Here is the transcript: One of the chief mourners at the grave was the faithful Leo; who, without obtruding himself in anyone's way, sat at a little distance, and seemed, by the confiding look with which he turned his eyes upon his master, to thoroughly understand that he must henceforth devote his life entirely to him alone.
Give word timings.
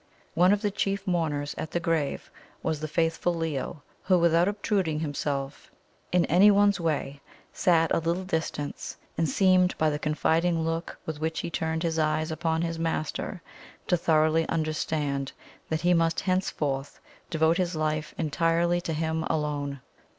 One 0.33 0.51
of 0.51 0.63
the 0.63 0.71
chief 0.71 1.05
mourners 1.05 1.53
at 1.59 1.69
the 1.69 1.79
grave 1.79 2.31
was 2.63 2.79
the 2.79 2.87
faithful 2.87 3.35
Leo; 3.35 3.83
who, 4.01 4.17
without 4.17 4.47
obtruding 4.47 4.99
himself 5.01 5.69
in 6.11 6.25
anyone's 6.25 6.79
way, 6.79 7.21
sat 7.53 7.91
at 7.91 7.91
a 7.91 7.99
little 7.99 8.23
distance, 8.23 8.97
and 9.15 9.29
seemed, 9.29 9.77
by 9.77 9.91
the 9.91 9.99
confiding 9.99 10.65
look 10.65 10.97
with 11.05 11.19
which 11.21 11.41
he 11.41 11.51
turned 11.51 11.83
his 11.83 11.99
eyes 11.99 12.31
upon 12.31 12.63
his 12.63 12.79
master, 12.79 13.43
to 13.85 13.95
thoroughly 13.95 14.49
understand 14.49 15.33
that 15.69 15.81
he 15.81 15.93
must 15.93 16.21
henceforth 16.21 16.99
devote 17.29 17.57
his 17.57 17.75
life 17.75 18.15
entirely 18.17 18.81
to 18.81 18.93
him 18.93 19.23
alone. 19.25 19.81